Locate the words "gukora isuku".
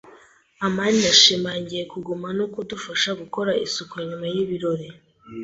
3.21-3.95